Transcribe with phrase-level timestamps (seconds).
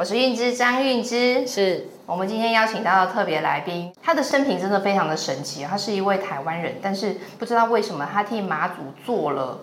[0.00, 1.46] 我是韵之张韵之。
[1.46, 5.62] 是我们今天邀请到的特别来宾，他的生平真的非常的神奇。
[5.62, 9.58] 他是一位台湾人，但是不知道为什么他替马祖做了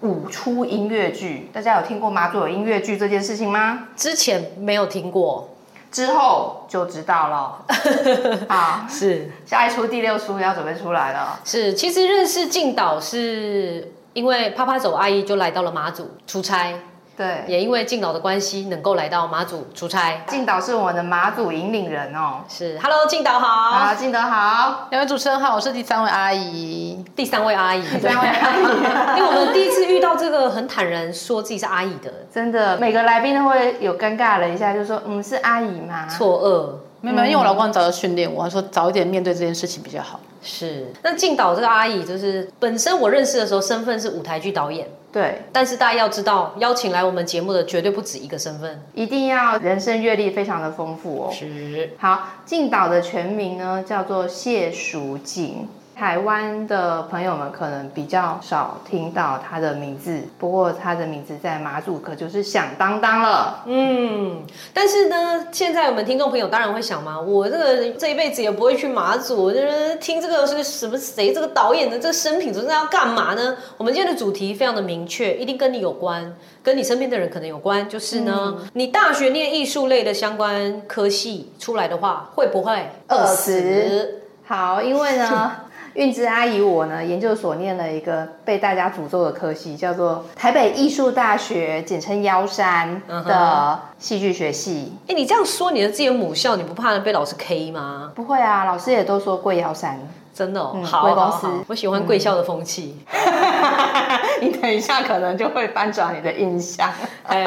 [0.00, 1.50] 五出音乐剧。
[1.52, 3.88] 大家有听过马祖有音乐剧这件事情吗？
[3.94, 5.50] 之前没有听过，
[5.92, 7.66] 之后就知道了。
[8.48, 11.38] 啊，是下一出第六出要准备出来了。
[11.44, 16.72] 是，其实认识静岛是因为啪啪走阿姨就来到了马祖出差，
[17.16, 20.22] 对，也因为静导的关系能够来到马祖出差。
[20.26, 22.40] 静导是我们的马祖引领人哦。
[22.48, 27.04] 是，Hello，静导好，啊，静导好，两位主持人好，我是第三位阿姨。
[27.14, 28.62] 第三位阿姨， 第三位阿姨。
[29.18, 36.06] 因为我们第一次遇到这个很坦然说自己是阿姨的真的，每个来宾都会有尴尬了一下，就说嗯是阿姨吗？
[36.08, 36.93] 错愕。
[37.04, 40.18] 没有，没有，因为我老公很早就训练我，他说早一点面对这件事情比较好。
[40.42, 48.82] 是，那静导这个阿姨就是本身我认识的时候身份是舞台剧导演，对，但是大家要知道，邀请来我们节目的绝对不止一个身份。
[48.94, 51.30] 一定要人生阅历非常的丰富哦。
[51.32, 55.68] 是，好，静导的全名呢叫做谢淑静。
[55.96, 63.62] 台湾的朋友们可能比较少听到他的名字，不过他的名字在马祖可就是响当当了。
[63.66, 73.56] 嗯，但是呢，现在我们听众朋友当然会想嘛，我这个这一辈子也不会去马祖，就是听这个是什么谁这个导演的这个生平，真的要干嘛呢？
[73.76, 84.22] 我们今天的主题非常的明确，一定跟你有关，跟你身边的人可能有关，就是呢，你大学念艺术类的相关科系出来的话，会不会饿死？
[84.46, 85.52] 好，因为呢。
[85.94, 94.92] 韵之阿姨，我呢研究所念了一个被大家诅咒的科系，叫做台北艺术大学，简称妖山的戏剧学系。
[95.06, 98.10] 哎，你这样说你的自己的母校，你不怕被老师 K 吗？
[98.14, 100.00] 不会啊，老师也都说贵妖山。
[100.34, 102.98] 真的哦，好，公司，我喜欢贵校的风气。
[104.42, 106.90] 你等一下可能就会翻转你的印象。
[107.22, 107.46] 哎，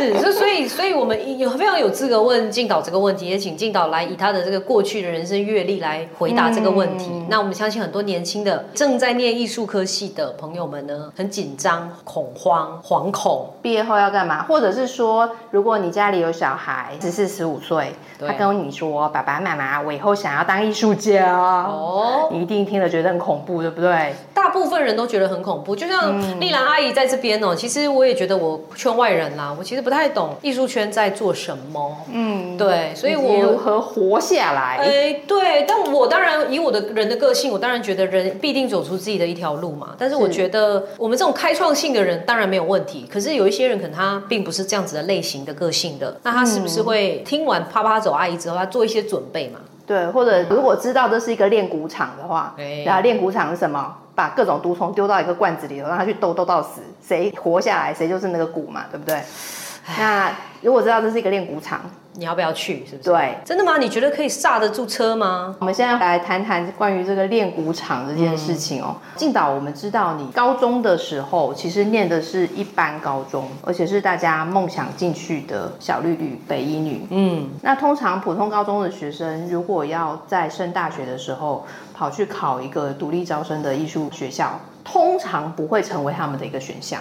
[0.00, 7.10] 是，所所以，所以我们有非常有资格问静导这个问题，也请静导来以他的这个过去的人生阅历来回答这个问题。
[7.28, 14.44] 那我们相信很多年轻的正在念艺术科系的朋友们呢，很紧张、恐慌、惶恐，毕业后要干嘛？
[14.44, 24.14] 或者是说，如果你家里有小孩，十四、十五岁，他跟你说：“爸爸妈妈，我以后想要当艺术家。”哦，你一定听了觉得很恐怖，对不对？
[24.32, 27.54] 大部分人都觉得很恐怖，就像丽兰阿姨在这边哦。
[27.54, 31.98] 其实我也觉得我圈外人啦，我其实不太懂艺术圈在做什么。
[32.10, 34.78] 嗯，对，所以我如何活下来？
[34.78, 39.94] 哎，对，但我当然以我的人的个性，我当然觉得人必定走出自己的一条路嘛。
[39.98, 49.60] 但是我觉得我们这种开创性的人当然没有问题，可是有一些人可能他并不是这样子的类型的个性的，那他是不是会听完啪啪走阿姨之后，他做一些准备嘛？
[49.86, 52.54] 对，或者如果知道这是一个练鼓场的话，
[52.86, 53.96] 然后练鼓场是什么？
[54.12, 59.18] 把各种毒虫丢到一个罐子里头，让它去斗斗到死，谁活下来谁就是那个鼓嘛，对不对？
[59.98, 60.32] 那
[60.62, 61.80] 如果知道这是一个练鼓场，
[62.14, 62.84] 你要不要去？
[62.84, 63.10] 是不是？
[63.10, 63.78] 对，真的吗？
[63.78, 65.56] 你觉得可以刹得住车吗？
[65.58, 68.96] 我们现在来谈谈关于这个练鼓场这件事情哦。
[69.16, 77.06] 静岛，我们知道你高中的时候其实念的是一般高中，而且是大家梦想进去的小绿绿北一女。
[77.10, 87.00] 嗯，那通常普通高中的学生，如果要在升大学的时候跑去考一个独立招生的艺术学校，通常不会成为他们的一个选项。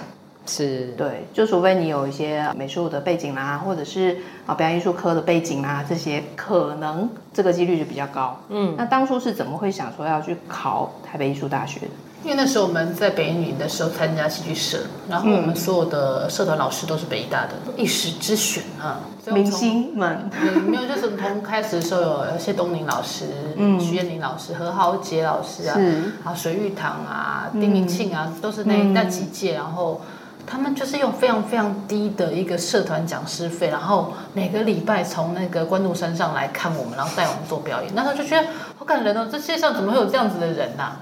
[0.50, 4.18] 是对，就除非你有一些美术的背景啦，或者是
[4.48, 8.42] 啊表演艺术科的背景啦，这些可能这个几率就比较高。
[8.50, 11.88] 嗯，那当初是怎么会想说要去考台北艺术大学的？
[12.24, 19.00] 因为那时候我们在北女的时候参加戏剧社，然后我们所有的社团老师都是北大的，一时之选啊，
[19.32, 20.30] 明星们。
[20.68, 23.26] 没有，就是从开始的时候有谢东宁老师、
[23.56, 25.80] 嗯，徐艳玲老师、何浩杰老师啊，
[26.26, 30.02] 啊水玉堂啊、丁明庆啊，都是那那几届，然后。
[30.52, 37.92] 他们就是用非常非常低的一个社团讲师费，然后每个礼拜从那个关渡山上来看我们，然后带我们做表演。
[37.94, 40.94] 那时候就觉得好感人哦，这世界上怎么会有这样子的人呐？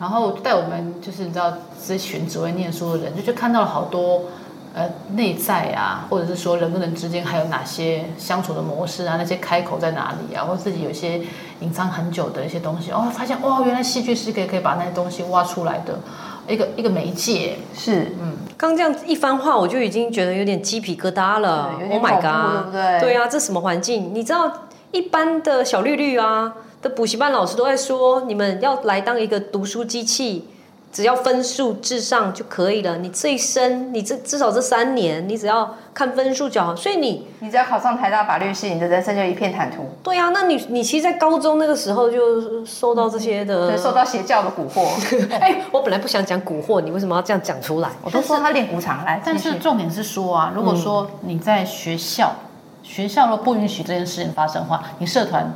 [0.00, 1.52] 然后带我们就是你知道
[1.86, 4.22] 这群只会念书的人，就就看到了好多
[4.72, 11.20] 呃内在啊，或者是说人跟人之间还有哪些相处的模式啊，那些开口在哪里啊，或自己有些
[11.60, 12.90] 隐藏很久的一些东西。
[12.90, 15.98] 哦，发现哇，原来戏剧是可以可以把那些东西挖出来的。
[16.48, 17.56] 一个一个媒介。
[17.74, 21.70] 是，嗯刚这样一番话，我就已经觉得有点鸡皮疙瘩了。
[21.90, 22.64] Oh my god！
[22.64, 24.12] 对不对对啊，这什么环境？
[24.12, 24.52] 你知道
[24.90, 30.48] 一般的小绿绿啊的补习班老师都在说，你们要来当一个读书机器。
[30.98, 32.96] 只要分数至上就可以了。
[32.98, 36.74] 你这一生，你这至少这三年，你只要看分数就好。
[36.74, 39.86] 所以你你只要考上台大法律系，你的人生就一片坦途。
[40.02, 44.88] 对啊，那你你其实，在高中那个时候就受到这些的，对，受到邪教的蛊惑。
[45.38, 47.88] 哎，我本来不想讲蛊惑，你为什么要这样讲出来？
[48.02, 52.32] 我都说他练鼓场来，但是重点是说啊，如果说你在学校，
[52.82, 55.48] 学校若不允许这件事情发生的话，你社团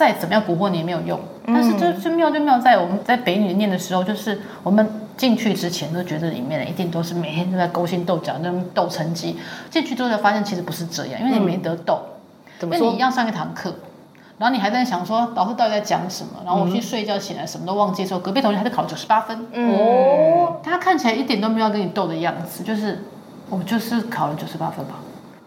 [0.00, 1.20] 再怎么样蛊惑你也没有用。
[1.46, 9.36] 但是这这妙就妙在我们在北女念的时候，就是我们进去之前都觉得里面的一定都是每天都在勾心斗角，那种斗成绩。
[9.68, 12.00] 进去之后才发现其实不是这样，因为你没得斗，
[12.58, 13.00] 怎么说因为你一？
[13.00, 13.74] 样上一堂课。
[14.38, 23.04] 然后你还在想说老师到底在讲什么，然后我去睡觉起来什么都忘记的时候，隔壁同学还在考九十八分，哦，他看起来一点都没有跟你斗的样子，就是
[23.50, 24.94] 我就是考了九十八分吧。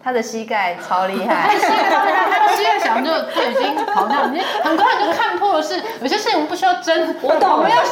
[0.04, 1.48] 他的膝盖超厉害。
[1.48, 7.90] 他的膝盖想就就已经跑掉，你很快你就看破了是有些事情我们不需要争，我懂我们要去，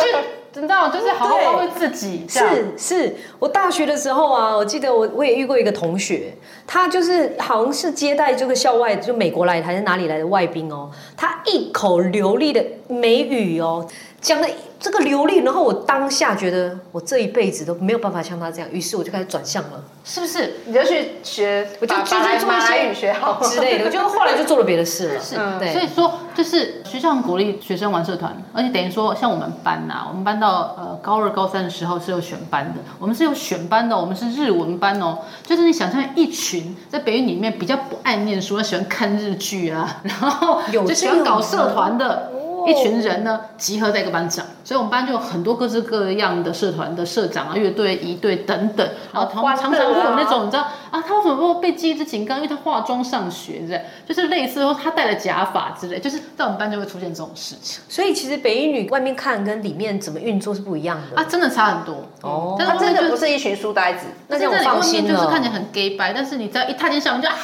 [0.54, 2.26] 你知道，就是好好保护自己。
[2.28, 6.34] 是是，我大学的时候啊，我记得我我也遇过一个同学，
[6.66, 13.88] 他就是好像是接待这个校外就美国来的还是哪里来的外宾哦，他一口流利的美语哦，
[14.22, 14.48] 讲的
[14.78, 20.54] 这个流利，然后我当下觉得我这一辈子都没有办法像他这样，于是我就开始转向了是不是？
[20.66, 25.20] 你就去学，我就把就是做一些马来语学好之类的，我就后来就做了别的事了。
[25.20, 42.30] 是， 对所以说就是学校很鼓励学生玩社团，而且等于说像我们班呐、我们班到呃高二、高三的时候是有选班的，我们是有选班的，我们是日文班哦，就是你想象一群在北语里面比较不爱念书，喜欢看日剧啊，然后有就喜欢搞社团的。
[42.68, 52.36] 一群人呢集合在一个班长，所以我们班就有很多各式各样的社团的社长啊、乐队、仪队等等，然后常常常会有那啊种你知道啊，他为什么会被记一支警告？
[52.36, 64.06] 因为他化妆上学，对，就是类似说他戴了假发之类，就是在我们班就会出现这种事情所以其实北一女外面看跟里面怎么运作是不一样的啊，真的差很多哦但是他真的就不是一群书呆子。
[64.28, 65.32] 那这样我放心就是。
[65.32, 67.34] 看起来很 gay 白，但是你只要一踏进校门就啊，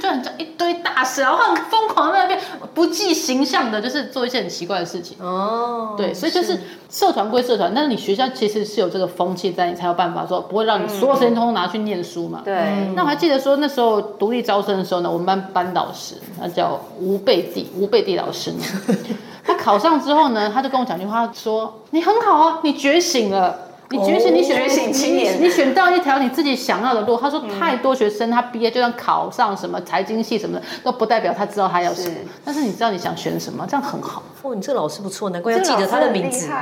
[0.00, 2.40] 就很像一堆大事，然后很疯狂在那边
[2.74, 5.16] 不计形象的，就是做一些很奇怪的事情。
[5.20, 6.58] 哦，对，所以就是
[6.90, 12.42] 社团归社团，但是你学校其实是有这个风气在，你才有办法说不会让你所有时间通通拿去念书嘛。
[12.44, 18.64] 对，那我还记得说那时候独立招生的时候呢，我们班班导师他叫吴贝蒂，吴贝蒂老师呢，
[19.44, 23.60] 他考上之后呢，他就跟我讲一句话说：“你很好啊，你觉醒了。”
[23.90, 27.16] 你觉醒，你选觉醒青年你你选到一条你自己想要的路。
[27.16, 32.16] 他说，太多学生他毕业就算考上什么财经系什么的，都不代表他知道他要什么是。
[32.44, 34.22] 但是你知道你想选什么，这样很好。
[34.42, 36.48] 哦，你这个老师不错，难怪要记得他的名字。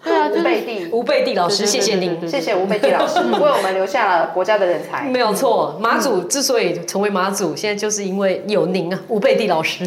[0.00, 2.26] 对啊，就贝蒂，吴贝蒂老师，谢谢您。
[2.26, 5.02] 谢谢吴贝蒂老师，为我们留下了国家的人才。
[5.02, 9.84] 没有错，马祖之所以成为马祖，现在就是因为有您啊，吴贝蒂老师。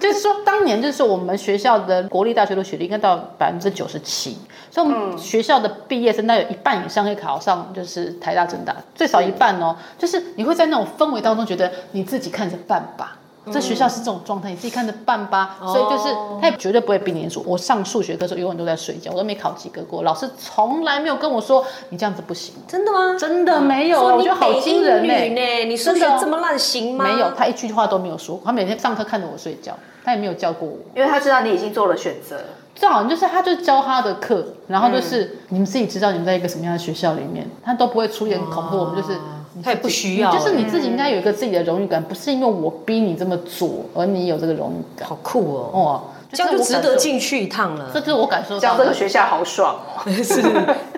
[0.00, 4.38] 就是说，当年就是我们学校的国立大学的学历应该到百分之九十七，
[4.70, 9.76] 所以我们学校的毕业生大概有一半以上会考上就是台大、政大，最少一半哦。
[9.98, 13.18] 就是你会在那种氛围当中觉得你自己看着办吧。
[13.46, 15.56] 这学校是这种状态，你自己看着办吧。
[15.60, 17.42] 所以就是他也绝对不会逼你说。
[17.46, 20.02] 我上数学课的时候永远都在睡觉，我都没考及格过。
[20.02, 23.16] 老师从来没有跟我说你这样子不行，真的吗？
[23.18, 25.64] 真的没有，我觉得好惊人呢。
[25.64, 27.04] 你数学真的哦这么烂行吗？
[27.04, 28.44] 没有，他一句话都没有说过。
[28.44, 30.76] 他每天上课看着我睡觉，他也没有叫过我。
[30.94, 32.36] 因为他知道你已经做了选择，
[32.74, 45.08] 最好就是他就教他的课，然后就是、你们自己知道你们在一个什么样的学校里面，他都不会出言恐吓我们，就是你他也不需要就是你自己应该有一个自己的荣誉感，不是因为我逼你这么做，而你有这个荣誉感。
[45.08, 46.02] 好酷哦，哦，
[46.32, 47.18] 这样就值得进。
[47.18, 47.90] 去一趟了。
[47.92, 48.94] 这就是我感受到教这个。
[48.94, 50.10] 学校好爽哦。
[50.22, 50.40] 是，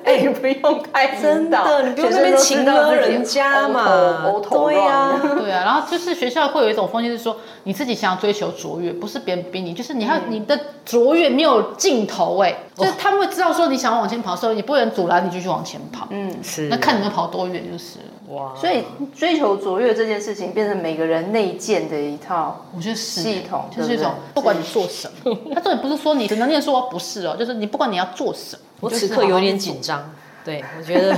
[0.04, 5.20] 哎，你不用开真的，你不用那边情勒人家嘛，对呀。
[5.38, 16.06] 对啊，然后就是学校会有一种风气，是说你自己想要追求卓越，不是别人逼你，就是你要、你的卓越没有尽头哎，就是他们会知道说你想要往前跑的时候，你不能阻拦你继续往前跑。
[16.10, 16.68] 嗯，是。
[16.68, 17.98] 那看你们跑多远就是。
[17.98, 18.04] 了。
[18.28, 18.82] 哇，所以
[19.14, 30.10] 追求卓越这件事情，变成每个人内建的一套我觉得是系统，就是一种不管你做什么， 他重点不是说你只能念书哦，不是哦，就是你不管你要做什么，我此刻有点做紧张。
[30.44, 31.16] 对，我觉得，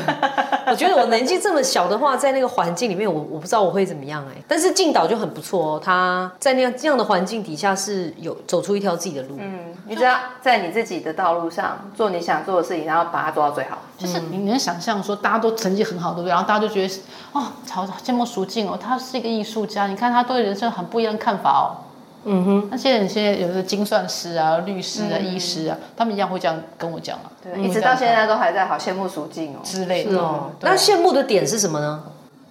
[0.66, 4.42] 我觉得我年纪这么小的话，在那个环境里面，我我不知道我会怎么样哎。
[4.46, 9.38] 但是静岛就很不错哦，他在那样这样的环境底下是有走出一条自己的路。
[9.38, 13.78] 嗯，你只要在你自己的道路上做你想做的事情，然后把它做到最好。
[13.96, 16.28] 就是你能想象说大家都成绩很好，对不对？
[16.28, 16.94] 然后大家就觉得
[17.32, 21.80] 哦，好羡慕熟静哦，他是一个艺术家，你看他对人生很不一样的看法哦。
[22.24, 29.58] 嗯哼，那些人现在有的精算师啊、律师啊、医师啊，他们一样会这样跟我讲啊，对，一直到现在都还在，好羡慕苏静哦。
[29.62, 30.18] 之类的。
[30.18, 32.02] 哦，那羡慕的点是什么呢？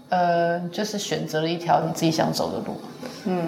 [0.10, 2.80] 呃，就是选择了一条你自己想走的路。
[3.26, 3.48] 嗯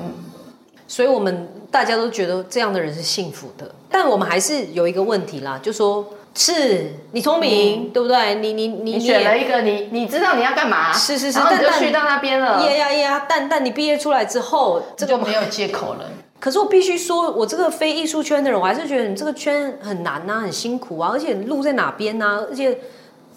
[0.88, 6.06] 所以我们大家都觉得这样的人是幸福的，但我们还是有一个问题啦，就说
[6.36, 8.36] 是你聪明，对不对？
[8.36, 12.62] 你你你你选了一个你你知道你要干嘛，是是是然后你就但去到那边了。
[12.66, 13.26] 呀呀呀！
[13.28, 16.10] 但但你毕业出来之后，这个没有借口了。
[16.40, 22.78] 可是我必须说，我这个非艺术圈的人，我还是觉得你这个圈很难呐、很辛苦啊，而且路在哪边呐、而且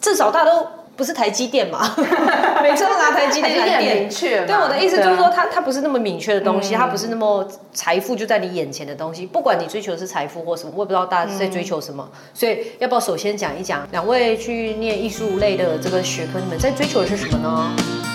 [0.01, 0.67] 至少大家都
[0.99, 1.95] 不是台积电嘛，
[2.61, 9.25] 每次都拿台积电来电很明确对，我的意思就是说，它它不是那么明确的东西，它不是那么财富就在你眼前的东西。
[9.25, 12.07] 不管你追求的是财富或什么，我也不知道大家在追求什么。
[12.35, 18.08] 所以，要不要首先讲一讲，两位去念艺术类的这个学科，你们在追求的是什么呢？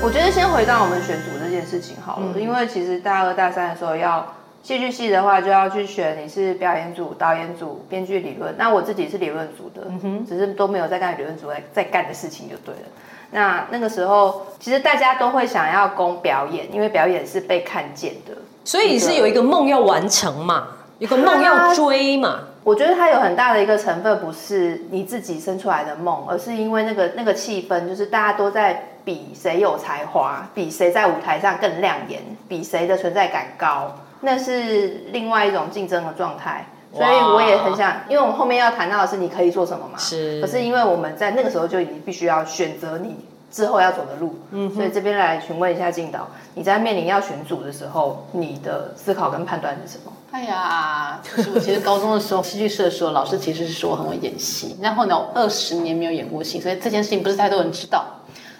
[0.00, 4.26] 我觉得先回到我们选组这件事情好了，嗯因为其实大二大三的时候要
[4.62, 8.54] 戏剧系的话，就要去选你是表演组、导演组、编剧理论。
[8.56, 12.88] 那我自己是理论组的，嗯只是都没有在干理论组在在干的事情就对了。
[13.32, 18.32] 那那个时候，其实大家都会想要攻表演，因为表演是被看见的。
[18.64, 20.68] 所以你是有一个梦要完成嘛，
[21.00, 22.44] 有个梦要追嘛。
[22.64, 36.66] 我觉得它有很大的一个成分，不是你自己生出来的梦，而是因为那个那个气氛，就是大家都在比谁有才华，比谁在舞台上更亮眼，比谁的存在感高，那是另外一种竞争的状态。
[36.92, 43.16] 所以我也很想，因为我们后面要谈到的是你可以做什么嘛，是可是因为我们在那个时候就已经必须要选择你
[43.50, 50.12] 之后要走的路，嗯，所以这边来询问一下静导，你在面临要选组的时候，你的思考跟判断是什么？
[50.32, 54.76] 哎呀，就是我其实高中的时候，戏剧社的时候，老师其实是说我很会演戏。
[54.82, 58.04] 然后呢，我二十年没有演过戏，所以这件事情不是太多人知道。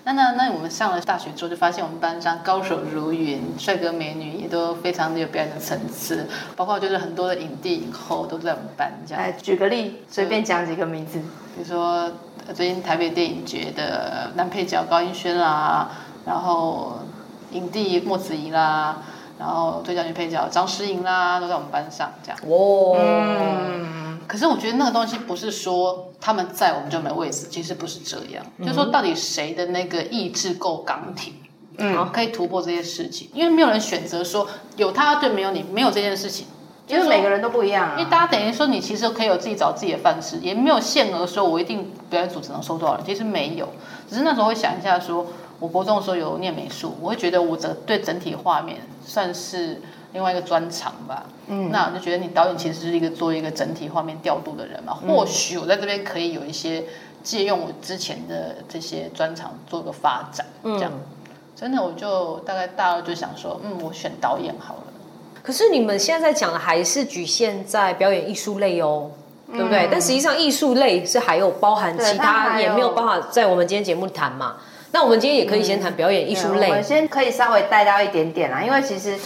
[0.08, 9.22] 那那那我们上了大学之后，就发现我们班上高手如云，帅哥美女也都非常的有表演的层次，包括就是很多的影帝影后都在我们班这样。
[9.22, 11.18] 来举个例，随便讲几个名字。
[11.18, 12.10] 比如说
[12.46, 15.90] 呃最近台北电影节的男配角高英轩啦，
[16.24, 17.00] 然后
[17.50, 18.96] 影帝莫子仪啦，
[19.38, 22.38] 然后最佳女配角张诗颖啦，都在我们班上这样。
[22.46, 22.96] 哦，
[24.28, 31.32] 可是我觉得那个东西不是说他们在我们就没位置，其实不是这样，就是说到底谁的那个意志够钢铁，
[31.78, 36.46] 嗯，可以突破这些事情，因为没有人选择说有他对没有你，没有这件事情。
[36.86, 37.96] 因为每个人都不一样啊。
[37.98, 43.68] 因为大家等于说你其实可以有自己找自己的饭吃，也没有限额说我一定表演组只能收多少人，其实没有，
[44.08, 45.26] 只是那时候会想一下说，
[45.60, 51.26] 我国中的时候有念美术，我会觉得我整对整体画面算是另外一个专长吧。
[51.48, 56.84] 嗯，那我就觉得你导演其实是一个做一个整体画面调度的人嘛，或许我在这边可以有一些
[57.22, 60.92] 借用我之前的这些专长做个发展，这样。
[61.56, 64.82] 真的，我就大概大二就想说，嗯，我选导演好了。
[65.42, 69.10] 可是你们现在在讲的还是局限在表演艺术类哦，
[69.50, 69.88] 对不对？
[69.90, 74.56] 但实际上艺术类是还有包含其他，也没有办法在我们今天节目谈嘛。
[74.92, 76.84] 那我们今天也可以先谈表演艺术类我们。
[76.84, 79.18] 先可以稍微带到一点点啦，因为其实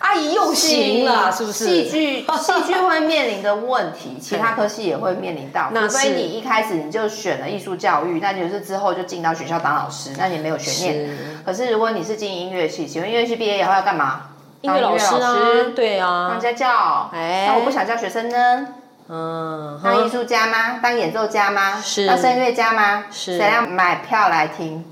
[0.00, 1.64] 阿姨又行了，是不是？
[1.64, 5.68] 戏剧 戏剧会面临的问题，其他科系也会面临到。
[5.72, 11.18] 那是除非你一开始你就选了艺术教育，那你就是之后就进到学校当老师，那你没有悬念。
[11.44, 14.22] 可是如果你是进音乐系，请问音乐系毕业以后要干嘛？
[14.62, 17.10] 音乐老师对啊，当家教。
[17.12, 18.68] 哎那我不想教学生呢？
[19.08, 20.78] 嗯，当艺术家吗？
[20.82, 21.80] 当演奏家吗？
[21.82, 23.04] 是当声乐家吗？
[23.10, 24.84] 是谁要买票来听？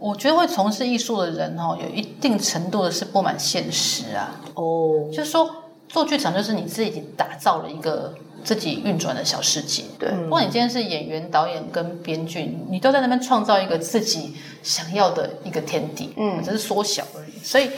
[0.00, 4.40] 我觉得会从事艺术的人哦，有一定程度的是不满现实啊。
[4.54, 5.48] 哦，就是说，
[5.88, 9.84] 做剧场就是你自己打造了一个自己运转的小世界。
[9.98, 17.44] 对不管你今天是演员、导演跟编剧，你都在那边创造一个自己想要的一个天地，嗯，只是缩小而已。
[17.44, 17.70] 所以，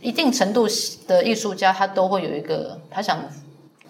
[0.00, 0.66] 一定程度
[1.06, 3.18] 的艺术家，他都会有一个他想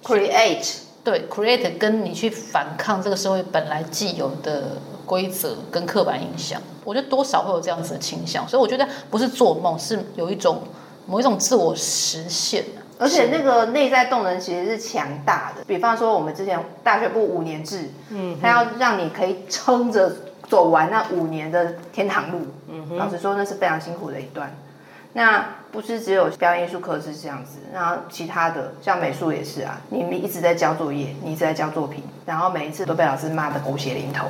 [0.03, 10.63] create 对 create 跟你去反抗这个社会本来既有的规则跟刻板印象，我觉得多少会有这样子的倾向，所以我觉得不是做梦，是有一种
[11.07, 12.65] 某一种自我实现。
[12.99, 15.65] 而且那个内在动能其实是强大的。
[15.67, 20.13] 比方说，我们之前大学部五年制，嗯，它要让你可以撑着
[20.49, 22.47] 走完那五年的天堂路。
[22.69, 24.55] 嗯，老实说，那是非常辛苦的一段。
[25.15, 34.27] 那不是只有表演艺术课是这样子，然后其他的像美术也是啊，你们一直在交作业，你一直在交作品，然后每一次都被老师骂的狗血淋头。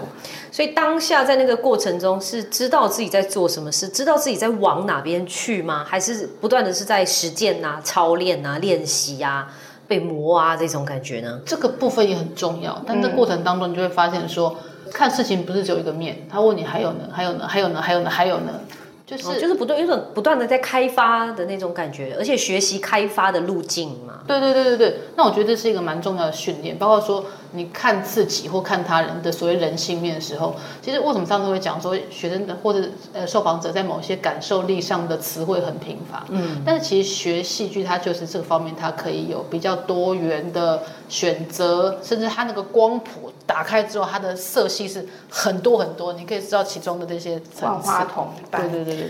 [0.52, 5.84] 所以当下在那个过程中是知道自己在做什么事，知道自己在往哪边去吗？
[5.84, 9.48] 还是不断的是在实践呐、操练呐、练习呀、
[9.88, 11.40] 被磨啊这种感觉呢？
[11.44, 14.56] 这个部分也很重要，但这过程当中你就会发现说，
[14.92, 18.60] 看事情不是只有一个面，他问你还有呢，还有呢，还有呢，还有呢，还有呢，
[19.04, 24.20] 就是、哦就是不断有种不断的在开发的那种感觉，而且学习开发的路径嘛。
[24.26, 47.64] 对对对对对，那我觉得这是一个蛮重要的训练，包括说你看自己或看他人的所谓人性面的时候，其实为什么上次会讲说学生的或者呃受访者在某些感受力上的词汇很贫乏，嗯，但是其实学戏剧它就是这个方面，它可以有比较多元的选择，甚至它那个光谱打开之后，它的色系是很多很多，你可以知道其中的这些层次。
[47.64, 49.08] 万花筒，对对对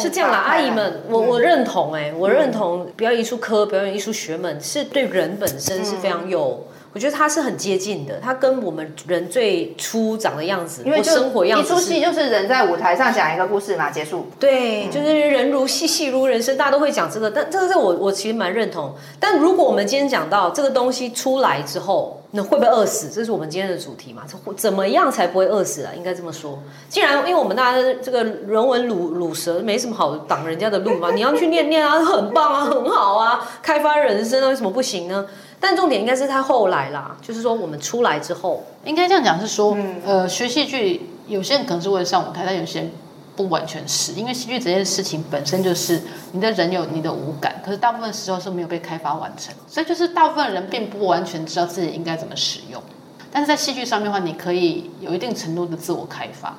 [0.00, 14.26] 是这样啦，阿姨们，我我认同哎、我认同表演艺术科、表演艺术学们是对人本身是非常有，我觉得它是很接近的，它跟我们人最初长的样子，因为生活样子一出戏就是人在舞台上讲一个故事嘛，结束。
[14.40, 18.94] 对，就是人如戏，戏如人生，大家都会讲这个，但这个是我我其实蛮认同。
[19.20, 23.08] 但如果我们今天讲到这个东西出来之后，那会不会饿死？
[23.08, 24.22] 这是我们今天的主题嘛？
[24.26, 25.92] 这怎么样才不会饿死啊？
[25.96, 26.58] 应该这么说。
[26.88, 35.26] 既然因为我们大家这个人文鲁鲁蛇没什么好挡人家的路嘛，你要去念念啊，很棒啊，很好啊，开发人生啊，为什么不行呢？
[35.60, 42.90] 但重点应该是他后来啦，就是说我们出来之后，应该这样讲是说，呃，学戏剧有些人可能是为了上舞台，但有些人
[43.36, 46.00] 不完全是，因为戏剧这件事情本身就是
[46.32, 52.82] 你的人有你的五感，可是大部分时候是没有被开发完成，所以就是大部分人并不完全知道自己应该怎么使用。
[53.30, 56.56] 但是在戏剧上面的话，你可以有一定程度的自我开发，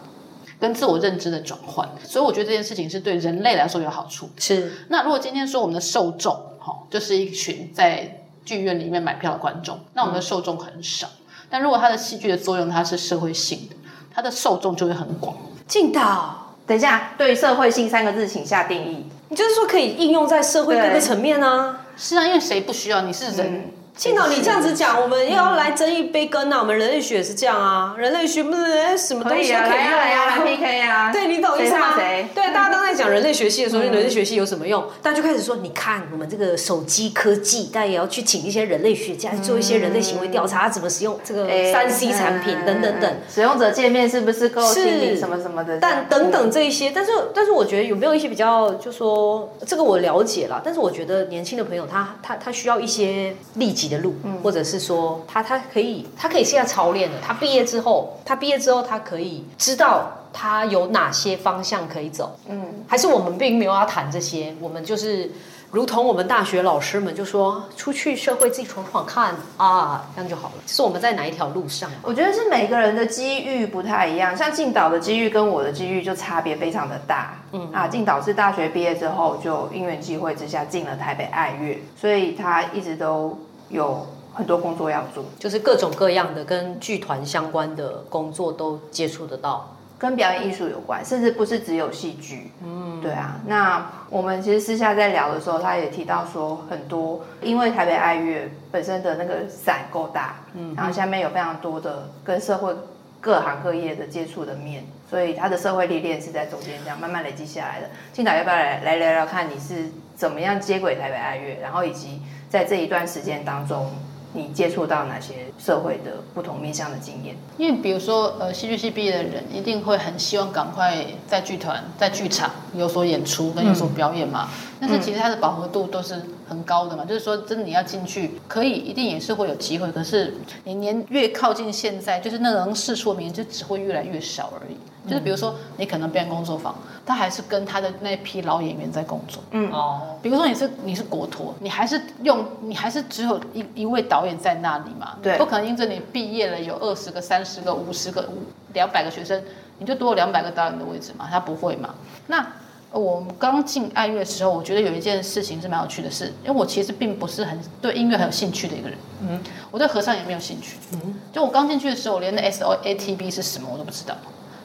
[0.60, 4.30] 跟自我认知的转换，所以我觉得这件事情是对人类来说有好处。
[4.38, 8.19] 是那如果今天说我们的受众，哈，就是一群在
[8.50, 11.08] 剧院里面买票的观众，那我们的受众很少。
[11.52, 13.76] 但如果它的戏剧的作用它是社会性的，
[14.12, 15.36] 它的受众就会很广。
[15.68, 19.06] 进到，等一下，对“社会性”三个字，请下定义。
[19.30, 21.86] 你就是说可以应用在社会各个层面啊。
[21.96, 23.02] 是啊，因为谁不需要？
[23.02, 26.60] 你是人，庆导，你这样子讲，我们也要来争一杯羹啊！
[26.60, 31.12] 我们人类学也是这样啊，人类学不是什么东西都可以用来呀，来 PK 啊！
[31.12, 32.28] 对你懂意思吗谁？
[32.34, 34.86] 对，大家都在讲人类学系的时候，人类学系有什么用？
[35.02, 43.14] 大家就开始说，你看我们这个手机科技，大家也要去请一些人类学家做一些人类行为调查，怎么使用这个哎三 C 产品等等等。
[43.30, 45.78] 使用者界面是不是够是亲民什么什么的？
[45.80, 54.14] 但等等这一些，但是但是我觉得有没有一些比较，就说这个我了解了，但是我觉得年轻的朋友他他他需要一些立即的路，
[54.44, 65.32] 或者是说他他可以他可以现在操练的，他毕业之后，他毕业之后他可以知道他有哪些方向可以走，嗯，还是我们并没有要谈这些，我们就是。
[65.72, 70.56] 如同我们大学老师们就说，出去社会自己闯闯看啊，这样就好了。
[70.66, 71.88] 是我们在哪一条路上？
[72.02, 77.36] 我觉得是每个人的机遇不太一样，像静导的机遇跟我的机遇就差别非常的大。
[77.52, 83.38] 嗯啊，静导是大学毕业之后就因缘际会之下进了台北爱乐，所以他一直都
[83.70, 89.76] 有很多工作要做，就是各种各样的跟剧团相关的工作都接触得到。
[89.98, 92.54] 跟表演艺术有关，甚至不是只有戏剧。
[92.64, 93.42] 嗯，对啊。
[93.48, 102.74] 那我们其实私下在聊的时候，他也提到说，很多因为台北爱乐本身的那个伞够大，嗯，然后下面有非常多的跟社会
[103.20, 107.90] 各行各业的接触的面，所以他的社会历练是在中间这样慢慢累积下来的。
[108.14, 113.92] 青岛要不要来来聊聊看你是怎么样接轨台北爱乐，然后以及在这一段时间当中，
[114.34, 117.36] 你接触到哪些社会的不同面向的经验？
[117.58, 124.50] 因为比如说，呃，戏剧系毕业的人一定会很希望赶快在剧团、在剧场有所演出跟有所表演嘛。
[124.80, 129.92] 但是其实它的饱和度都是很高的嘛，就是说，真的你要进去，可以一定也是会有机会。
[129.92, 134.78] 可是你年越靠近现在，就是那个能试出的名就只会越来越少而已。
[135.10, 139.42] 就是比如说，你可能变工作坊，他还是跟他的那批老演员在工作。
[139.52, 145.18] 嗯哦，比如说你是你是国托，你还是用你还是只有一一位导演在那里嘛？
[145.22, 149.42] 对不可能因着你毕业了有二十个、三十个、五十个、五两百个学生，
[149.80, 151.28] 你就多了两百个导演的位置嘛？
[151.32, 151.96] 他不会嘛？
[152.28, 152.46] 那
[152.92, 164.16] 我们刚进爱乐的时候，我觉得有一件事情是蛮有趣的事，因为我其实并不是很对音乐很有兴趣的一个人，嗯，我对合唱也没有兴趣，嗯，就我刚进去的时候，我连那 S O A T B 是什么我都不知道，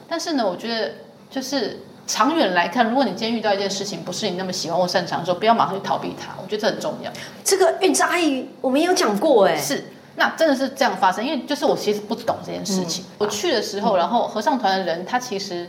[0.09, 0.93] 但是呢，我觉得
[1.29, 7.13] 就是长远来看，如果你今天遇到一件事情不是你那么喜欢或擅长的时候，不要马上去逃避它，我觉得这很重要。
[7.45, 9.85] 这个韵之阿姨我们也有讲过哎，是，
[10.17, 13.05] 那真的是这样发生，因为就是我其实不懂这件事情。
[13.19, 15.69] 我去的时候，然后合唱团的人他其实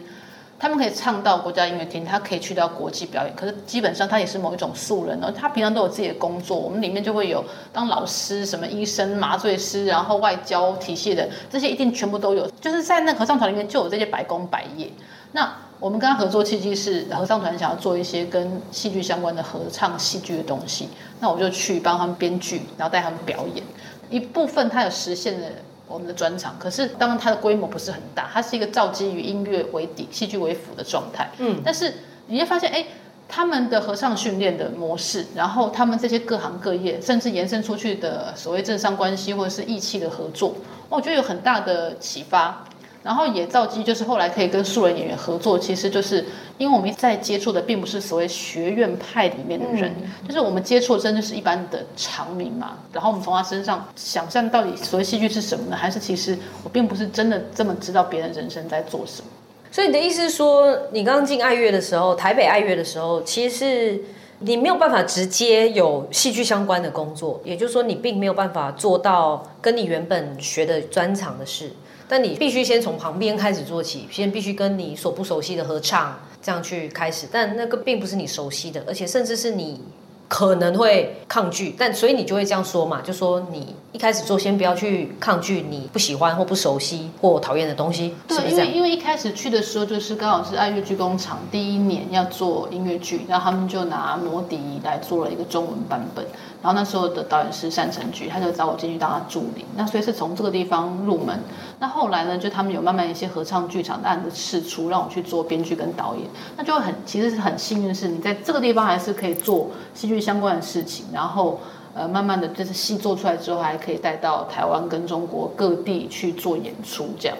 [0.57, 5.29] 他们可以唱到国家音乐厅，他可以去到国际表演，可是基本上他也是某一种素人哦。
[5.29, 12.49] 他平常都有自己的工作，我们里面就会有当老师、什么医生、麻醉师，然后外交体系的这些一定全部都有。
[12.61, 14.89] 就是在那合唱团里面就有这些白工白业。
[15.33, 20.87] 那我们跟他合作契机是合唱团想要做一些跟戏剧相关的合唱戏剧的东西，
[21.19, 23.63] 那我就去帮他们编剧，然后带他们表演。
[24.09, 25.47] 一部分他有实现了。
[25.87, 31.29] 我们的专场，可是当然它的规模不是很大，它是一个造基于音乐为底、戏剧为辅的状态。
[31.37, 31.93] 嗯，但是
[32.27, 32.85] 你会发现，哎，
[33.27, 40.55] 他们的合唱训练的模式，然后他们这些各行各业，甚至延伸出去的所谓政商关系或者是义气的合作，
[40.89, 42.65] 我觉得有很大的启发。
[43.05, 46.25] 然后也造机，就是后来可以跟素人演员合作，其实就是
[46.57, 49.93] 因为我们在接触的并不是所谓学院派里面的人，
[50.27, 52.79] 就是我们接触真的是一般的常民嘛。
[52.91, 55.77] 然后我们从他身上想象到底所谓戏剧是什么呢？
[55.77, 59.27] 还是其实我并不是真的这么知道别人人生在做什么。
[59.71, 64.01] 所以你的意思是说，你刚刚进爱乐的时候，台北爱乐的时候，其实是
[64.39, 71.69] 你没有办法直接有戏剧相关的工作，也就是说，你并没有办法做到跟你原本学的专长的事。
[72.07, 79.81] 但你必须先从旁边开始做起，先必须跟你所不熟悉的合唱这样去开始，但那个并不是你熟悉的，而且甚至是你。
[80.27, 82.99] 可能会抗拒，但所以你就会这样说嘛？
[82.99, 88.15] 就说你一开始做，先不要去抗拒你不喜欢或不熟悉或讨厌的东西。
[88.27, 96.25] 对，因为因为一开始去的时候，就是刚好是爱乐剧工厂第一年要做音乐剧，然后他们就拿摩笛来做了一个中文版本。
[96.65, 99.63] 然后那时候的导演是单成菊，他就找我进去当他助理。
[99.75, 101.39] 那所以是从这个地方入门。
[101.77, 106.23] 那后来呢，就他们有慢慢一些合唱剧场的案子释出，让我去做编剧跟导演。
[106.57, 111.05] 那就很其实是很幸运的是，你在这个地方还是可以做戏剧相关的事情。
[111.13, 111.59] 然后
[111.93, 117.37] 呃，慢慢的就是戏做出来之后，还可以带到台湾跟中国各地去做演出这样。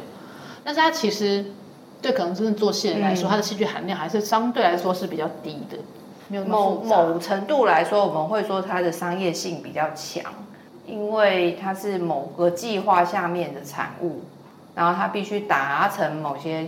[0.63, 1.43] 但是它其实
[1.99, 5.77] 对可能真正做戏人来说，它的戏剧含量还是相对来说是比较低的。
[6.47, 10.23] 某某程度来说，我们会说它的商业性比较强，
[10.85, 14.23] 因为它是某个计划下面的产物，
[14.73, 16.67] 然后它必须达成某些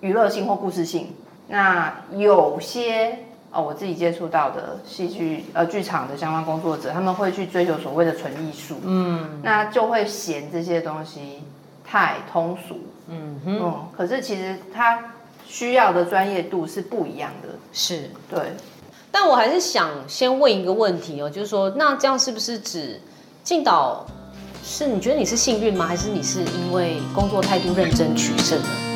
[0.00, 1.08] 娱乐性或故事性。
[1.48, 3.18] 那有些
[3.50, 11.42] 哦，我自己接触到的戏剧呃剧场的相关工作者，他们会去追求所谓的纯艺术，嗯，那就会嫌这些东西
[11.84, 12.78] 太通俗，
[13.08, 14.98] 嗯嗯，可是其实它
[15.46, 18.08] 需要的专业度是不一样的，是。
[18.30, 18.40] 对。
[19.12, 22.98] 但我还是想先问一个问题哦，就是说，那这样是不是指
[23.44, 24.04] 进岛
[24.64, 25.86] 是你觉得你是幸运吗？
[25.86, 28.91] 还是你是因为工作态度认真取胜呢？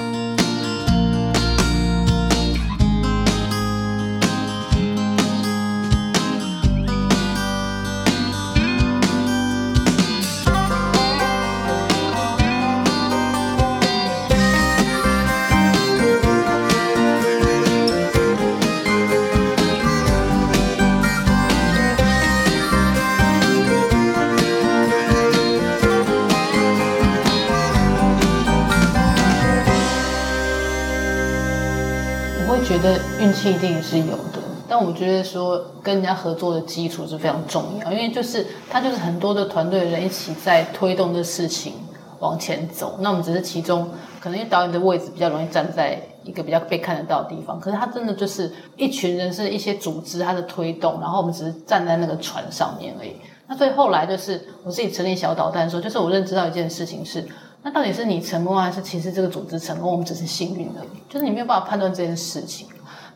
[33.37, 41.75] 气一定是有的，但我觉得说跟人家合作的基础是非常重要，因为就是他就是很多的团队的人一起在推动的事情
[42.21, 53.17] 往前走，那我们只是其中可能因为导演的位置比较容易站在一个比较被看得到的地方，可是他真的就是一群人是一些组织他的推动，然后我们只是站在那个船上面而已。
[53.47, 57.25] 那所以后来就是我自己成立小导弹的时候，就是我认知到一件事情是。
[57.63, 59.91] 那到底是你成功，还是其实这个组织成功？
[59.91, 62.69] 我们只是幸运而已，就是你没有办法判断这件事情。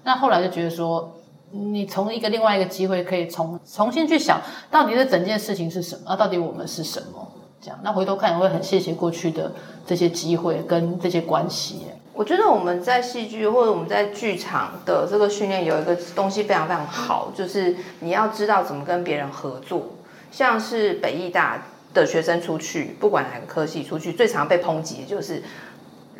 [0.02, 1.16] 那后来就觉得说，
[1.50, 6.02] 你从一个另外一个机会，可以重重新去想，到底这整件事情是什么？
[6.06, 7.32] 那到底我们是什么？
[7.60, 9.52] 这样，那回头看也会很谢谢过去的
[9.86, 11.82] 这些机会跟这些关系。
[12.14, 19.82] 我觉得我们在戏剧或者我们在剧场的这个训练有一个东西非常非常好，就是你要知道怎么跟别人合作，
[20.30, 21.62] 像是北艺大。
[21.92, 25.42] 的学生出去，不管哪个科系出去，最常被抨击的就是。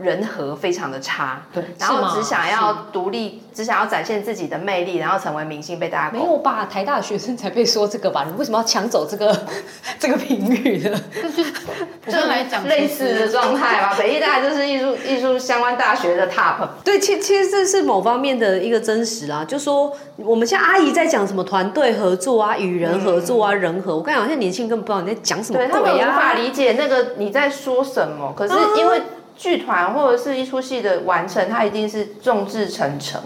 [0.01, 6.67] 人和非常的差，对，然后只想要独立，只想要展现自己的魅力，然后成为明星，被大家没有吧？
[6.71, 8.25] 台大的学生才被说这个吧？
[8.27, 9.47] 你为什么要抢走这个
[10.01, 10.99] 这个评语呢？
[12.07, 13.95] 就来 讲类似的状态吧。
[13.99, 16.67] 北艺大就是艺术艺术相关大学的 top。
[16.83, 28.33] 对，其其实这是某方面的一个真实啊，就说我们像阿姨在讲什么团队合作啊、与人合作啊、人和，我跟你讲，现在年轻人根本不知道你在讲什么，对他们无法理解那个你在说什么。
[28.37, 29.01] 可是因为。
[29.41, 33.19] 剧团或者是一出戏的完成，它一定是众志成城。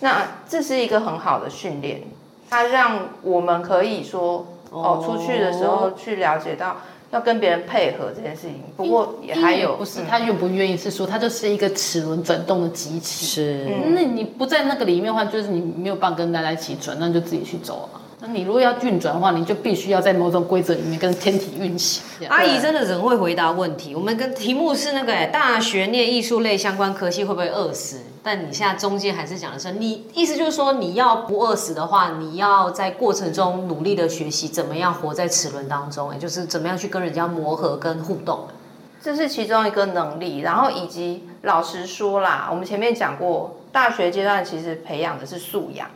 [0.00, 2.02] 那这是一个很好的训练，
[2.50, 6.76] 它让我们可以说哦，出去的时候去了解到
[7.10, 8.60] 要跟别人配合这件事情。
[8.76, 13.24] 不过也还有不是他愿不愿意，是说他就是一个齿轮转动的机器。
[13.24, 17.96] 是，那你不在那个里面的话，就是你没有办法跟大家一起转，那就自己去走啊。
[18.18, 22.02] 那你如果要运转的话，你就必须要在某种规则里面跟天体运行。
[22.28, 23.94] 阿姨真的很会回答问题。
[23.94, 28.00] 我们跟题目是那个、哎大学念艺术类相关科系会不会饿死？
[28.22, 38.46] 但你现在中间还是讲的是，你意思就是说，你要不饿死的话，你要在过程中努力的学习怎么样活在齿轮当中，也就是怎么样去跟人家磨合跟互动。
[39.02, 45.86] 这是其中一个能力，然后以及老实说啦，我们前面讲过，大学阶段其实培养的是素养。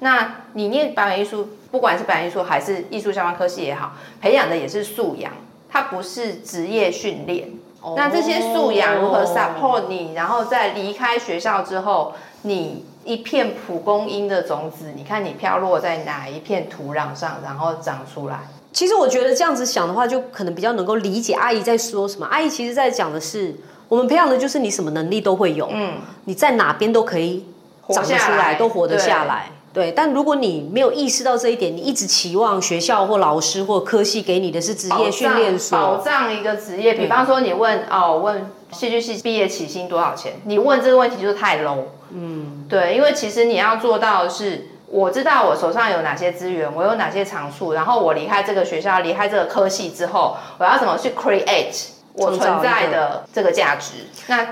[0.00, 5.32] 那你念表演艺术，不管是表演艺术还是艺术相关科系也好，培养的也是素养，
[5.68, 7.48] 它不是职业训练。
[7.96, 18.42] 那这些素养如何 support 你，然后在离开学校之后，你一片蒲公英的种子，你看你飘落在哪一片土壤上，然后长出来。
[18.72, 22.24] 其实我觉得这样子想的话，就可能比较能够理解阿姨在说什么。
[22.30, 23.52] 阿姨其实在讲的是，
[23.88, 25.94] 我们培养的就是你什么能力都会有，嗯，
[26.26, 27.44] 你在哪边都可以
[27.88, 29.50] 长得出来，都活得下来。
[29.74, 36.94] 对，但如果你没有意识到这一点，你一直期望学校或老师或科系给你的是职业训练所，保障一个职业。
[36.94, 40.34] 比方说，你问哦，问戏剧系毕业起薪多少钱？
[40.44, 41.86] 你问这个问题就是太 low。
[42.10, 54.06] 嗯，对，因为其实你要做到的是，我知道我手上有哪些资源，我有哪些长处，然后我离开这个学校，离开这个科系之后，我要怎么去 create 我存在的这个价值？
[54.28, 54.46] 那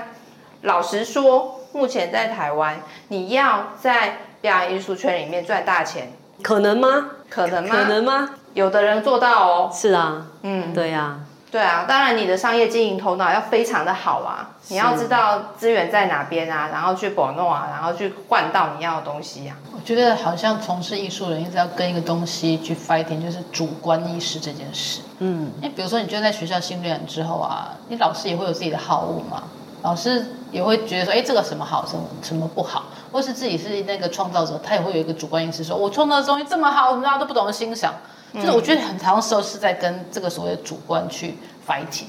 [0.63, 7.11] 老实说，目前在台湾，你要在表演艺术圈里面赚大钱，可能吗？
[7.29, 7.69] 可能吗？
[7.71, 8.29] 可能吗？
[8.53, 9.71] 有的人做到哦。
[9.73, 11.85] 是啊，嗯，对呀，对啊。
[11.87, 19.55] 当然，你的商业经营头脑要非常的好啊，你要知道资源在哪边啊，然后去保弄啊，然后去换到你要的东西呀。
[19.73, 24.99] 我觉得好像从事艺术人一直要跟一个东西去 fighting，就是主观意识这件事。
[25.19, 29.43] 嗯，因为比如说，你就在学校训练之后啊，你老师也会有自己的好恶嘛。
[29.83, 37.93] 老师也会觉得说，哎，这个什么好，什么什么不好，或是自己是那个创造者，他也会有一个主观意识，说我创造的东西这么好，大家都不懂得欣赏。
[38.33, 41.35] 就是我觉得很长时候是在跟这个所谓的主观去
[41.67, 42.05] fighting。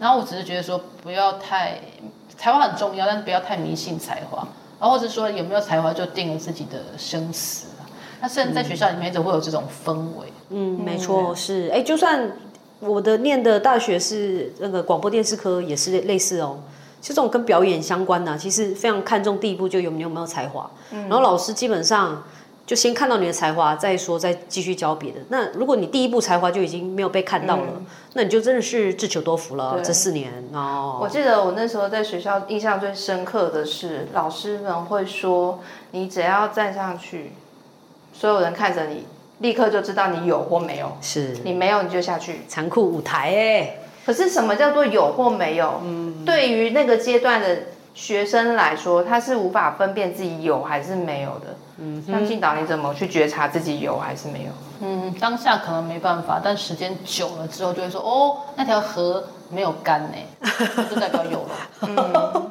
[0.00, 1.78] 然后我只是觉得说，不要太
[2.36, 4.38] 才华很重要，但是不要太迷信才华，
[4.80, 7.66] 然后或者说有没有才华就定了自己的生死。
[8.22, 10.32] 那甚至在学校里面总会有这种氛围。
[10.48, 12.32] 嗯，没错，是哎，就算
[12.80, 16.58] 我的念的大学是那个广播电视科，也是类似哦。
[17.08, 22.24] 这种跟表演相关的，其实非常看重第一步就有你有没有才华，然后老师基本上
[22.66, 25.20] 就先看到你的才华，再说再继续教别的。
[25.28, 27.80] 那如果你第一步才华就已经没有被看到了，
[28.14, 29.80] 那你就真的是自求多福了。
[29.84, 35.60] 这四年哦，我记得我那时候在学校印象最深刻的是，老师们会说，
[35.92, 37.30] 你只要站上去，
[38.12, 39.06] 所有人看着你，
[39.38, 40.96] 立刻就知道你有或没有。
[41.00, 43.76] 是你没有你就下去，残酷舞台哎。
[44.06, 45.80] 可是什么叫做有或没有？
[45.82, 47.58] 嗯，对于那个阶段的
[47.92, 51.56] 学生来说，他是无法分辨自己有还是没有的。
[51.78, 54.50] 嗯，相信导你怎么去觉察自己有还是没有？
[54.80, 60.16] 嗯，当下可能没办法，但时间久了之后就会说，哦，那条河没有干呢，
[60.88, 61.50] 就代表有了。
[61.82, 62.50] 嗯，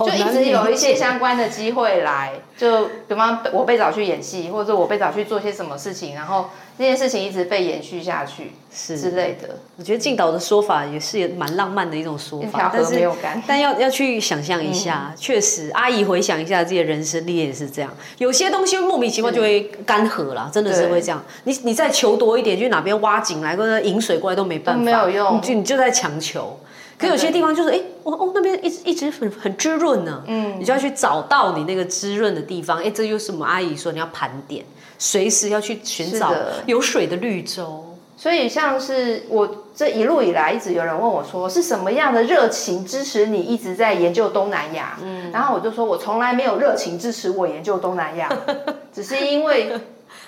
[0.08, 6.46] 就一直有一些相关的机会来，就比方我被找去演戏，或者我被找去做些什么事情，然后。
[6.76, 9.56] 这件事情一直被延续下去，是之类的。
[9.76, 13.08] 我觉得静导的说法也是蛮浪漫的一种说法，但是
[13.46, 21.24] 但要要去想象一下，确实，阿姨回想一下自己的人生历练是这样，有些东西莫名其妙就会干涸了，真的是会这样。
[21.44, 26.58] 你你再求多一点，去哪边挖井来或者引水过来都没办法，没有用，你就你就在强求。
[26.96, 32.78] 可有些地方就是，哎，哦哦，那边一直一直很很滋润呢，嗯，你就要去找到你那个滋润的地方。
[32.78, 34.64] 哎，这就是我们阿姨说你要盘点。
[34.98, 36.32] 随时要去寻找
[36.66, 37.84] 有水的绿洲，
[38.16, 44.98] 所以像是我这一路以来，一直有人问我说，是什么样的热情支持你一直在研究东南亚？
[45.02, 48.30] 嗯，然后我就说我从来没有热情支持我研究东南亚，
[48.94, 49.72] 只是因为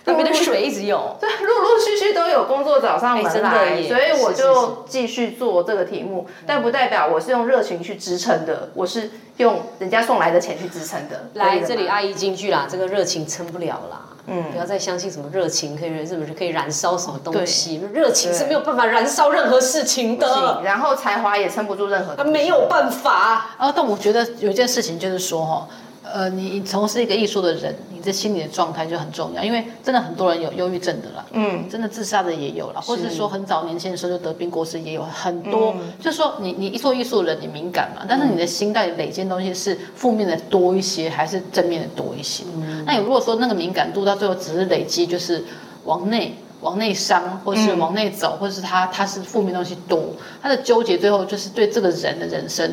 [0.05, 11.31] 那边的水一直有， 对，陆陆续续都有工作找上门来，所以我就继续做这个题目，但不代表我是用热情去支撑的，我是用人家送来的钱去支撑的。
[11.35, 14.03] 来这里，阿姨进去啦，这个热情撑不了啦。
[14.27, 20.61] 嗯，不要再相信什么热情可以什么可以燃烧什么东西，热情是没有办法燃烧任何事情的。
[20.65, 23.47] 然后才华也撑不住任何，没有办法。
[23.57, 25.69] 啊，但我觉得有一件事情就是说哈。
[26.13, 42.45] 呃，你从事一个艺术的人，你这心理的状态就很重要，因为真的很多人有忧郁症的啦，嗯，真的自杀的也有了，或者是说很早年轻的时候就得病过世也有很多，就是说你你一做艺术人，你敏感嘛，但是你的心在累积的东西是负面的多一些，还是正面的多一些？
[42.85, 45.45] 那你如果说那个敏感度到最后只是累积，就是
[45.85, 50.01] 往内往内伤，或是往内走，或是他他是负面东西多，
[50.41, 52.73] 他的纠结最后就是对这个人的人生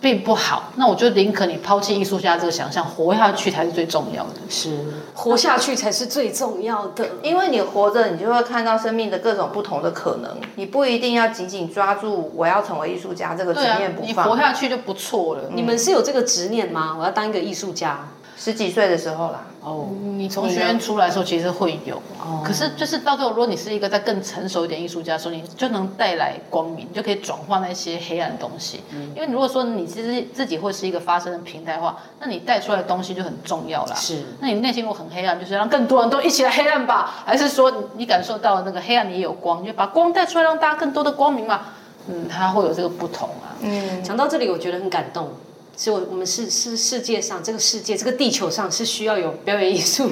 [0.00, 0.72] 并不好。
[0.76, 4.34] 那我就宁可你抛弃艺术家这个想象，活下去才是最重要的。
[4.48, 4.78] 是
[5.14, 7.08] 活下去才是最重要的。
[7.22, 14.26] 因为你活着，你就会看到生命的各种不同的可能，你不一定要紧紧抓住我要成为艺术家这个执念，不放。
[14.26, 15.44] 你活下去就不错了。
[15.52, 16.96] 你们是有这个执念吗？
[16.98, 18.08] 我要当一个艺术家。
[18.38, 22.00] 十几岁的时候啦，哦，你从学院出来的时候，其实会有，
[22.44, 28.82] 可是就是到最后，如果你是一个在更成熟一点艺术家的时候，你就能带来光明，你就可以转化那些黑暗的东西。
[29.14, 33.94] 因为如果说你其实自己会是一个发声的平台的话，那你带出来的东西就很重要啦。
[33.94, 37.24] 是那你内心如果很黑暗，就是让更多人都一起来黑暗吧？
[37.24, 41.62] 还是说你你感受到那个黑暗，你也有光，你就把光带出来，让大家更多的光明嘛？
[42.08, 43.56] 嗯，它会有这个不同啊。
[43.62, 45.30] 嗯，讲到这里，我觉得很感动。
[45.76, 50.10] 是我我们是是世界上这个世界这个地球上是需要有表演艺术、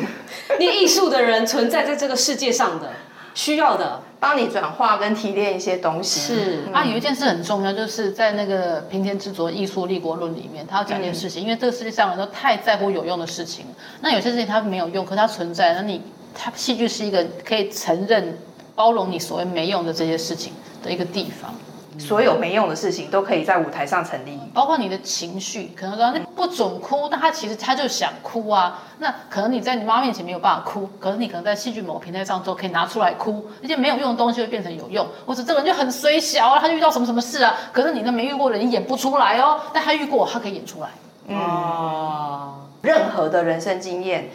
[0.58, 2.92] 念 艺术的人存在在这个世界上的，
[3.34, 6.20] 需要的帮你转化跟提炼一些东西。
[6.20, 13.64] 是啊，有一件事很重要，就是在那个平田之作《艺术立国论》里面，他要讲一件事情，因为这个世界上人都太在乎有用的事情，
[14.02, 16.02] 那有些事情它没有用，可它存在，那你
[16.34, 18.38] 它戏剧是一个可以承认、
[18.74, 21.54] 包容你所谓没用的这些事情的一个地方。
[21.98, 24.38] 所有没用的事情都可以在舞台上成立。
[24.52, 28.82] 包括你的情绪，可能说那不准哭，但他其实他就想哭啊。
[28.98, 35.06] 那可能你在你妈面前没有办法哭，可是你可能在戏剧某个平台上之后可以拿出来哭，那些没有用的东西会变成有用。
[35.26, 40.88] 或者这个人就很衰小啊，他就遇到什么什么事啊，可是你那没遇过的人你演不出来哦，但他遇过，他可以演出来。
[41.34, 44.28] 哦，任何的人生经验，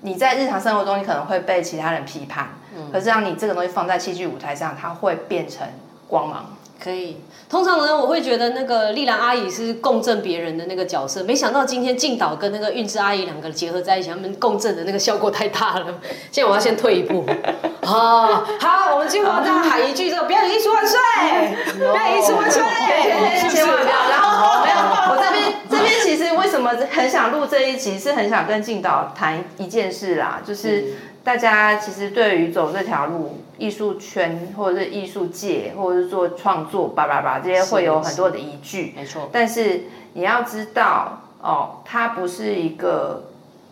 [0.00, 2.50] 你在日常生活中你可能会被其他人批判，
[2.92, 5.66] 可是让你这个东西放在戏剧舞台上，它会变成
[6.08, 6.44] 光芒。
[6.82, 7.18] 可以。
[7.48, 15.86] 通常呢，我会觉得那个丽兰阿姨是共振别人的那个角色，没想到今天静导跟那个韵之阿姨两个结合在一起，他们共振的那个效果太大了。
[16.30, 17.24] 现在我要先退一步。
[17.82, 20.98] 好，好，我们进入大家喊一句这个表演艺术万岁，
[21.78, 22.62] 表演艺术万岁，
[23.50, 24.10] 千万不要。
[24.10, 24.76] 然后没有，
[25.10, 38.92] 我这边这边其实为什么很想录这一集，是很想跟静导谈一件事啦，就是大家其实对于走这条路，艺术圈或者是艺术界，或者是做创作，叭叭叭这些会有很多的依据。
[38.96, 39.82] 没错，但是
[40.14, 43.24] 你要知道哦，它不是一个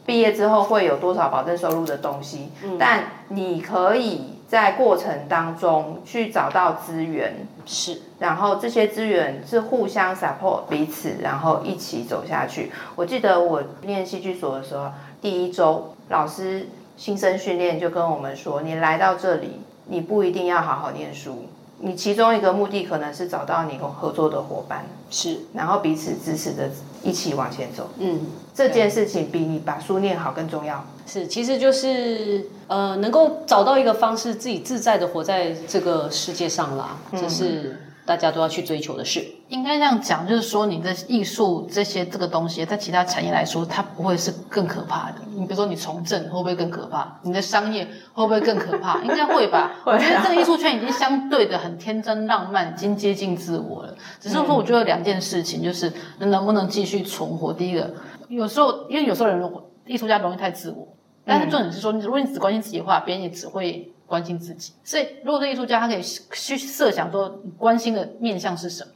[0.06, 12.70] 毕业之后会有多少保证收入的东西，但你可以在过程当中去找到资源，是然后这些资源是互相 support 彼此，然后一起走下去。
[12.94, 16.68] 我记得我念戏剧所的时候，第一周老师
[17.00, 19.52] 新生训练就跟我们说，你来到这里，
[19.86, 21.46] 你不一定要好好念书，
[21.78, 26.68] 你其中一个目的可能是找到你合作的伙伴，是，然后彼此支持的
[27.02, 27.88] 一起往前走。
[27.96, 28.20] 嗯。
[28.54, 30.84] 这件事情比你把书念好更重要。
[31.06, 37.80] 是，其实就是呃，能够找到一个方式，自己自在的活在这个世界上啦，这是
[38.10, 39.24] 大家都要去追求的事。
[39.46, 45.18] 应该这样讲，就是说你的艺术这些这个东西，在其他产业来说，它不会是更可怕的。
[45.36, 47.20] 你比如说你从政会不会更可怕？
[47.22, 49.00] 你的商业会不会更可怕？
[49.02, 49.76] 应该会吧。
[49.86, 53.94] 我觉得这个艺术圈已经相对的很天真浪漫，已经接近自我了。
[54.18, 57.52] 只是说，我觉得有两件事情，就是能不能继续存活。
[57.52, 57.88] 第一个，
[58.28, 59.40] 有时候因为有时候人
[59.86, 60.88] 艺术家容易太自我，
[61.24, 64.74] 但是重点是说，如果你只关心自己的话，别人也只会关心自己。
[64.82, 68.90] 所以，如果这艺术家他可以去设想说，你关心的面向是什么？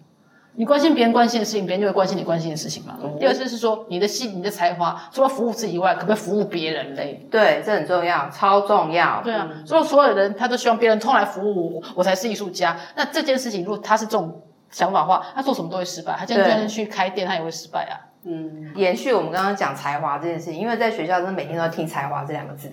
[0.56, 2.98] 你关心别人关心的事情，别人就会关心你关心的事情嘛。
[3.18, 7.26] 第二次是说，你的心、你的才华，除了服务自己以外，可不可以服务别人嘞？
[7.30, 9.20] 对，这很重要，超重要。
[9.22, 12.76] 对啊，所以所有人他都希望别人通来服务我，我才是艺术家。
[12.96, 16.14] 那这件事情，如果他是这种想法的话，他做什么都会失败。
[16.16, 17.94] 他今天去开店，他也会失败啊。
[18.22, 22.70] 嗯，延续我们刚刚讲才华这件事情，因为在学校真的每天都要听才华这两个字。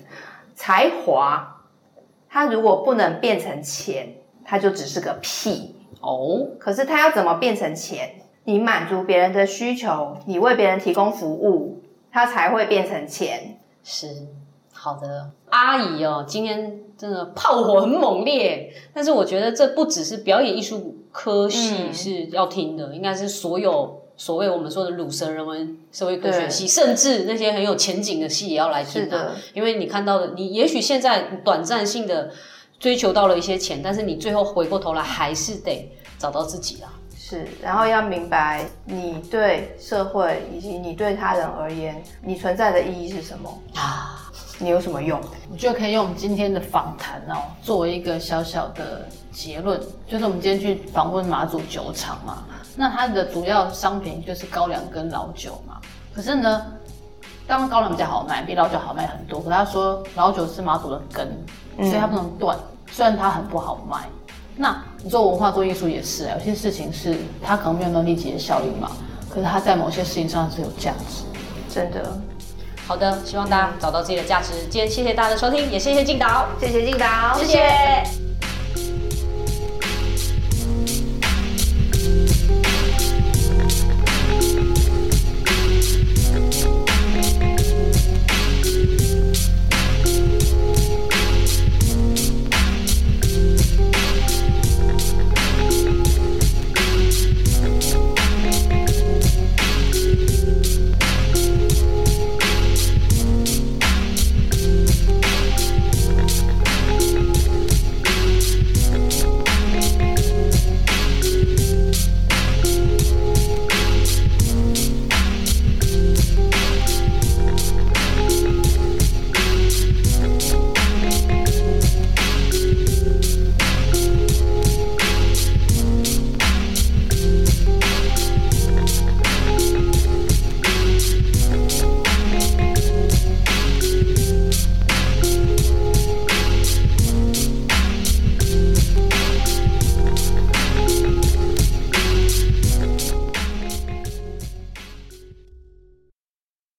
[0.54, 1.50] 才华，
[2.31, 4.15] 它如果不能变成钱，
[4.45, 5.75] 它就只是个屁。
[5.99, 8.15] 哦，可是它要怎么变成钱？
[8.45, 13.59] 你满足别人的需求，你为别人提供服务，它才会变成钱。
[13.83, 14.07] 是
[14.71, 32.29] 好的，阿姨哦，今天真的炮火很猛烈，但是我觉得这不只是表演艺术科系是要听的，应该是所有所谓我们说的鲁蛇人文社会科学系，甚至那些很有前景的系也要来听的，因为你看到的，你也许现在短暂性的
[32.79, 36.93] 追求到了一些钱，但是你最后回过头来还是得找到自己啊。
[37.17, 44.32] 是，然后要明白你对社会以及你对他人而言，你存在的意义是什么啊？
[44.59, 45.19] 你有什么用？
[45.51, 52.43] 我觉得可以用今天的访谈哦，作为一个小小的结论，就是我们今天去访问马祖酒厂嘛，
[52.75, 55.79] 那它的主要商品就是高粱跟老酒嘛。
[56.13, 56.65] 可是呢，
[57.47, 59.39] 当然高粱比较好卖，比老酒好卖很多。
[59.39, 61.27] 可他说老酒是马祖的根，
[61.77, 62.57] 所以它不能断。
[62.91, 64.09] 虽然它很不好卖，
[64.55, 68.91] 那你做文化做艺术也是啊，有些事情是它可能没有那立即的效应嘛，
[69.29, 71.23] 可是它在某些事情上是有价值。
[71.73, 72.19] 真的，
[72.86, 74.51] 好的，希望大家找到自己的价值。
[74.69, 78.30] 今天谢谢大家的收听，也谢谢静导，谢谢静导，谢谢。